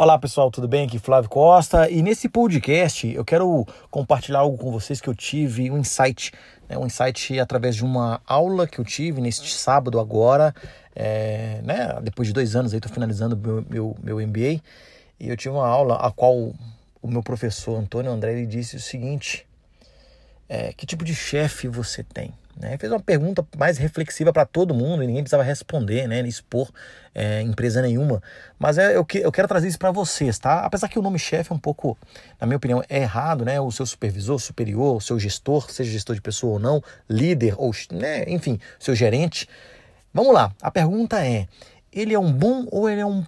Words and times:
Olá 0.00 0.18
pessoal, 0.18 0.50
tudo 0.50 0.66
bem? 0.66 0.86
Aqui 0.86 0.96
é 0.96 0.98
Flávio 0.98 1.28
Costa 1.28 1.90
e 1.90 2.00
nesse 2.00 2.26
podcast 2.26 3.06
eu 3.06 3.22
quero 3.22 3.66
compartilhar 3.90 4.38
algo 4.38 4.56
com 4.56 4.72
vocês 4.72 4.98
que 4.98 5.08
eu 5.08 5.14
tive, 5.14 5.70
um 5.70 5.76
insight, 5.76 6.32
né? 6.66 6.78
um 6.78 6.86
insight 6.86 7.38
através 7.38 7.76
de 7.76 7.84
uma 7.84 8.20
aula 8.26 8.66
que 8.66 8.78
eu 8.78 8.84
tive 8.84 9.20
neste 9.20 9.52
sábado 9.52 10.00
agora, 10.00 10.54
é, 10.96 11.60
né? 11.62 12.00
depois 12.02 12.28
de 12.28 12.32
dois 12.32 12.56
anos 12.56 12.72
aí 12.72 12.78
estou 12.78 12.90
finalizando 12.90 13.36
meu, 13.36 13.62
meu, 13.68 13.96
meu 14.02 14.26
MBA 14.26 14.62
e 15.20 15.28
eu 15.28 15.36
tive 15.36 15.54
uma 15.54 15.66
aula 15.66 15.96
a 15.96 16.10
qual 16.10 16.34
o 17.02 17.08
meu 17.08 17.22
professor 17.22 17.78
Antônio 17.78 18.10
André 18.10 18.32
ele 18.32 18.46
disse 18.46 18.76
o 18.76 18.80
seguinte, 18.80 19.46
é, 20.48 20.72
que 20.72 20.86
tipo 20.86 21.04
de 21.04 21.14
chefe 21.14 21.68
você 21.68 22.02
tem? 22.02 22.32
Né? 22.60 22.76
Fez 22.76 22.92
uma 22.92 23.00
pergunta 23.00 23.44
mais 23.56 23.78
reflexiva 23.78 24.32
para 24.32 24.44
todo 24.44 24.74
mundo 24.74 25.02
e 25.02 25.06
ninguém 25.06 25.22
precisava 25.22 25.42
responder, 25.42 26.06
né? 26.06 26.20
expor 26.28 26.70
é, 27.14 27.40
empresa 27.40 27.80
nenhuma. 27.80 28.22
Mas 28.58 28.76
é, 28.76 28.96
eu, 28.96 29.04
que, 29.04 29.18
eu 29.18 29.32
quero 29.32 29.48
trazer 29.48 29.66
isso 29.66 29.78
para 29.78 29.90
vocês, 29.90 30.38
tá? 30.38 30.60
Apesar 30.60 30.88
que 30.88 30.98
o 30.98 31.02
nome 31.02 31.18
chefe 31.18 31.50
é 31.50 31.54
um 31.54 31.58
pouco, 31.58 31.96
na 32.38 32.46
minha 32.46 32.58
opinião, 32.58 32.82
é 32.88 32.98
errado, 32.98 33.44
né? 33.44 33.58
O 33.58 33.70
seu 33.72 33.86
supervisor, 33.86 34.38
superior, 34.38 34.96
o 34.96 35.00
seu 35.00 35.18
gestor, 35.18 35.70
seja 35.70 35.90
gestor 35.90 36.14
de 36.14 36.20
pessoa 36.20 36.54
ou 36.54 36.58
não, 36.58 36.82
líder, 37.08 37.54
ou, 37.56 37.72
né? 37.92 38.24
enfim, 38.28 38.60
seu 38.78 38.94
gerente. 38.94 39.48
Vamos 40.12 40.34
lá, 40.34 40.52
a 40.60 40.70
pergunta 40.70 41.24
é: 41.24 41.48
ele 41.90 42.12
é 42.12 42.18
um 42.18 42.32
bom 42.32 42.66
ou 42.70 42.90
ele 42.90 43.00
é 43.00 43.06
um, 43.06 43.24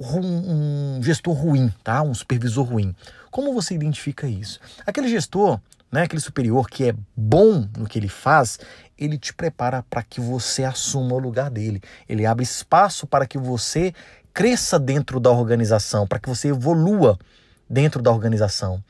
um, 0.00 0.96
um 0.98 1.02
gestor 1.02 1.34
ruim, 1.34 1.72
tá? 1.82 2.02
Um 2.02 2.14
supervisor 2.14 2.64
ruim? 2.64 2.94
Como 3.36 3.52
você 3.52 3.74
identifica 3.74 4.26
isso? 4.26 4.58
Aquele 4.86 5.08
gestor 5.08 5.60
né, 5.92 6.04
aquele 6.04 6.22
superior 6.22 6.70
que 6.70 6.88
é 6.88 6.94
bom 7.14 7.68
no 7.76 7.86
que 7.86 7.98
ele 7.98 8.08
faz, 8.08 8.58
ele 8.96 9.18
te 9.18 9.34
prepara 9.34 9.82
para 9.82 10.02
que 10.02 10.22
você 10.22 10.64
assuma 10.64 11.14
o 11.14 11.18
lugar 11.18 11.50
dele. 11.50 11.82
Ele 12.08 12.24
abre 12.24 12.42
espaço 12.42 13.06
para 13.06 13.26
que 13.26 13.36
você 13.36 13.92
cresça 14.32 14.78
dentro 14.78 15.20
da 15.20 15.30
organização, 15.30 16.06
para 16.06 16.18
que 16.18 16.30
você 16.30 16.48
evolua 16.48 17.18
dentro 17.68 18.00
da 18.00 18.10
organização. 18.10 18.82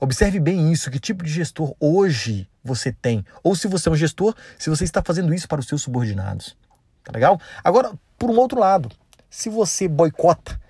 Observe 0.00 0.40
bem 0.40 0.72
isso, 0.72 0.90
que 0.90 0.98
tipo 0.98 1.22
de 1.22 1.30
gestor 1.30 1.72
hoje 1.78 2.48
você 2.64 2.90
tem. 2.90 3.24
Ou 3.44 3.54
se 3.54 3.68
você 3.68 3.88
é 3.88 3.92
um 3.92 3.96
gestor, 3.96 4.34
se 4.58 4.68
você 4.68 4.82
está 4.82 5.04
fazendo 5.04 5.32
isso 5.32 5.46
para 5.46 5.60
os 5.60 5.68
seus 5.68 5.82
subordinados. 5.82 6.56
Tá 7.04 7.12
legal? 7.14 7.40
Agora, 7.62 7.92
por 8.18 8.28
um 8.28 8.36
outro 8.40 8.58
lado, 8.58 8.90
se 9.30 9.48
você 9.48 9.86
boicota 9.86 10.60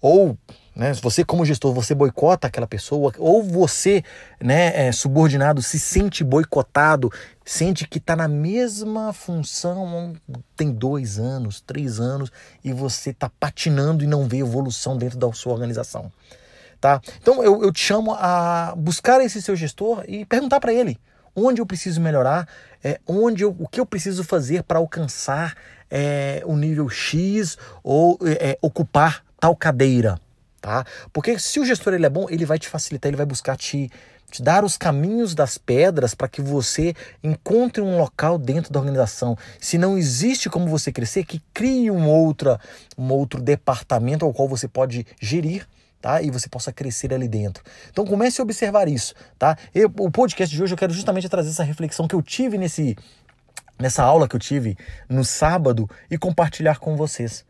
ou 0.00 0.38
né, 0.78 0.92
você 0.94 1.24
como 1.24 1.44
gestor 1.44 1.74
você 1.74 1.92
boicota 1.92 2.46
aquela 2.46 2.68
pessoa? 2.68 3.12
Ou 3.18 3.42
você 3.42 4.04
né, 4.40 4.86
é, 4.86 4.92
subordinado 4.92 5.60
se 5.60 5.76
sente 5.76 6.22
boicotado, 6.22 7.12
sente 7.44 7.88
que 7.88 7.98
está 7.98 8.14
na 8.14 8.28
mesma 8.28 9.12
função 9.12 10.14
tem 10.56 10.70
dois 10.70 11.18
anos, 11.18 11.60
três 11.60 11.98
anos 11.98 12.30
e 12.62 12.72
você 12.72 13.10
está 13.10 13.28
patinando 13.40 14.04
e 14.04 14.06
não 14.06 14.28
vê 14.28 14.38
evolução 14.38 14.96
dentro 14.96 15.18
da 15.18 15.32
sua 15.32 15.52
organização, 15.52 16.12
tá? 16.80 17.00
Então 17.20 17.42
eu, 17.42 17.60
eu 17.60 17.72
te 17.72 17.80
chamo 17.80 18.14
a 18.14 18.72
buscar 18.76 19.20
esse 19.20 19.42
seu 19.42 19.56
gestor 19.56 20.04
e 20.06 20.24
perguntar 20.24 20.60
para 20.60 20.72
ele 20.72 20.96
onde 21.34 21.60
eu 21.60 21.66
preciso 21.66 22.00
melhorar, 22.00 22.48
é, 22.84 23.00
onde 23.04 23.42
eu, 23.42 23.54
o 23.58 23.66
que 23.66 23.80
eu 23.80 23.86
preciso 23.86 24.22
fazer 24.22 24.62
para 24.62 24.78
alcançar 24.78 25.56
é, 25.90 26.40
o 26.44 26.56
nível 26.56 26.88
X 26.88 27.58
ou 27.82 28.16
é, 28.22 28.56
ocupar 28.62 29.24
tal 29.40 29.54
cadeira, 29.56 30.20
tá? 30.68 30.84
Porque 31.14 31.38
se 31.38 31.58
o 31.58 31.64
gestor 31.64 31.94
ele 31.94 32.04
é 32.04 32.10
bom, 32.10 32.26
ele 32.28 32.44
vai 32.44 32.58
te 32.58 32.68
facilitar, 32.68 33.08
ele 33.08 33.16
vai 33.16 33.24
buscar 33.24 33.56
te, 33.56 33.90
te 34.30 34.42
dar 34.42 34.64
os 34.64 34.76
caminhos 34.76 35.34
das 35.34 35.56
pedras 35.56 36.14
para 36.14 36.28
que 36.28 36.42
você 36.42 36.94
encontre 37.24 37.80
um 37.80 37.96
local 37.96 38.36
dentro 38.36 38.70
da 38.70 38.78
organização. 38.78 39.34
Se 39.58 39.78
não 39.78 39.96
existe 39.96 40.50
como 40.50 40.68
você 40.68 40.92
crescer, 40.92 41.24
que 41.24 41.42
crie 41.54 41.90
um, 41.90 42.06
outra, 42.06 42.60
um 42.98 43.10
outro 43.10 43.40
departamento 43.40 44.26
ao 44.26 44.34
qual 44.34 44.46
você 44.46 44.68
pode 44.68 45.06
gerir 45.18 45.66
tá? 46.00 46.22
E 46.22 46.30
você 46.30 46.48
possa 46.48 46.72
crescer 46.72 47.12
ali 47.12 47.26
dentro. 47.26 47.64
Então 47.90 48.06
comece 48.06 48.40
a 48.40 48.44
observar 48.44 48.86
isso, 48.86 49.14
tá? 49.36 49.58
Eu, 49.74 49.92
o 49.98 50.08
podcast 50.08 50.54
de 50.54 50.62
hoje 50.62 50.72
eu 50.72 50.78
quero 50.78 50.92
justamente 50.92 51.28
trazer 51.28 51.48
essa 51.48 51.64
reflexão 51.64 52.06
que 52.06 52.14
eu 52.14 52.22
tive 52.22 52.56
nesse 52.56 52.96
nessa 53.76 54.04
aula 54.04 54.28
que 54.28 54.36
eu 54.36 54.40
tive 54.40 54.76
no 55.08 55.24
sábado 55.24 55.90
e 56.08 56.16
compartilhar 56.16 56.78
com 56.78 56.94
vocês. 56.94 57.44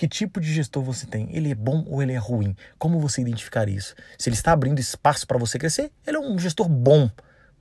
Que 0.00 0.08
tipo 0.08 0.40
de 0.40 0.50
gestor 0.50 0.82
você 0.82 1.04
tem? 1.04 1.28
Ele 1.30 1.50
é 1.50 1.54
bom 1.54 1.84
ou 1.86 2.02
ele 2.02 2.14
é 2.14 2.16
ruim? 2.16 2.56
Como 2.78 2.98
você 2.98 3.20
identificar 3.20 3.68
isso? 3.68 3.94
Se 4.16 4.30
ele 4.30 4.34
está 4.34 4.50
abrindo 4.50 4.78
espaço 4.78 5.26
para 5.26 5.36
você 5.36 5.58
crescer, 5.58 5.92
ele 6.06 6.16
é 6.16 6.20
um 6.20 6.38
gestor 6.38 6.70
bom, 6.70 7.10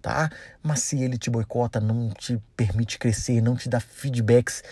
tá? 0.01 0.29
Mas 0.63 0.79
se 0.79 1.03
ele 1.03 1.17
te 1.17 1.29
boicota, 1.29 1.81
não 1.81 2.11
te 2.11 2.41
permite 2.55 2.97
crescer, 2.97 3.41
não 3.41 3.57
te 3.57 3.67
dá 3.67 3.81
feedbacks, 3.81 4.63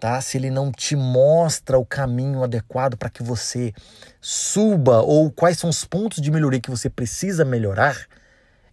tá? 0.00 0.20
Se 0.20 0.36
ele 0.36 0.50
não 0.50 0.72
te 0.72 0.96
mostra 0.96 1.78
o 1.78 1.86
caminho 1.86 2.42
adequado 2.42 2.96
para 2.96 3.08
que 3.08 3.22
você 3.22 3.72
suba 4.20 5.00
ou 5.02 5.30
quais 5.30 5.60
são 5.60 5.70
os 5.70 5.84
pontos 5.84 6.20
de 6.20 6.28
melhoria 6.28 6.60
que 6.60 6.70
você 6.72 6.90
precisa 6.90 7.44
melhorar, 7.44 8.04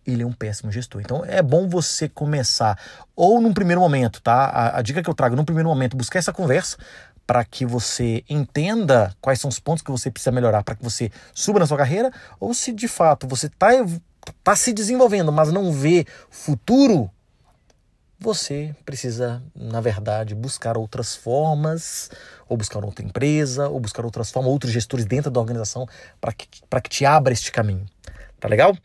ele 0.07 0.23
é 0.23 0.25
um 0.25 0.33
péssimo 0.33 0.71
gestor. 0.71 1.01
Então 1.01 1.23
é 1.23 1.43
bom 1.43 1.69
você 1.69 2.09
começar 2.09 2.79
ou 3.15 3.39
num 3.39 3.53
primeiro 3.53 3.79
momento, 3.79 4.19
tá? 4.23 4.45
A, 4.45 4.79
a 4.79 4.81
dica 4.81 5.03
que 5.03 5.09
eu 5.09 5.13
trago 5.13 5.35
num 5.35 5.45
primeiro 5.45 5.69
momento, 5.69 5.95
buscar 5.95 6.17
essa 6.17 6.33
conversa 6.33 6.77
para 7.29 7.45
que 7.45 7.63
você 7.63 8.23
entenda 8.27 9.15
quais 9.21 9.39
são 9.39 9.49
os 9.49 9.59
pontos 9.59 9.83
que 9.83 9.91
você 9.91 10.09
precisa 10.09 10.31
melhorar 10.31 10.63
para 10.63 10.73
que 10.73 10.83
você 10.83 11.11
suba 11.31 11.59
na 11.59 11.67
sua 11.67 11.77
carreira, 11.77 12.11
ou 12.39 12.55
se 12.55 12.73
de 12.73 12.87
fato 12.87 13.27
você 13.27 13.45
está 13.45 13.67
tá 14.43 14.55
se 14.55 14.73
desenvolvendo, 14.73 15.31
mas 15.31 15.53
não 15.53 15.71
vê 15.71 16.07
futuro 16.31 17.07
você 18.19 18.75
precisa, 18.83 19.43
na 19.55 19.79
verdade, 19.79 20.33
buscar 20.33 20.75
outras 20.75 21.15
formas, 21.15 22.09
ou 22.49 22.57
buscar 22.57 22.83
outra 22.83 23.05
empresa, 23.05 23.69
ou 23.69 23.79
buscar 23.79 24.03
outras 24.03 24.31
formas, 24.31 24.51
outros 24.51 24.73
gestores 24.73 25.05
dentro 25.05 25.29
da 25.29 25.39
organização 25.39 25.87
para 26.19 26.33
que, 26.33 26.47
que 26.47 26.89
te 26.89 27.05
abra 27.05 27.31
este 27.31 27.51
caminho. 27.51 27.85
Tá 28.39 28.47
legal? 28.47 28.75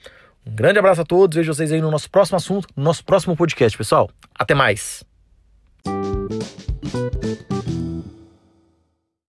Um 0.47 0.55
grande 0.55 0.79
abraço 0.79 1.01
a 1.01 1.05
todos, 1.05 1.35
vejo 1.35 1.55
vocês 1.55 1.73
aí 1.73 1.81
no 1.81 1.91
nosso 1.91 2.11
próximo 2.11 2.37
assunto, 2.37 2.69
no 2.77 2.85
nosso 2.85 3.03
próximo 3.07 3.35
podcast, 3.35 3.77
pessoal. 3.79 4.11
Até 4.39 4.55
mais! 4.55 5.03